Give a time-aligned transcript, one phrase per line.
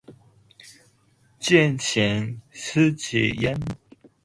[1.39, 3.55] 见贤思齐焉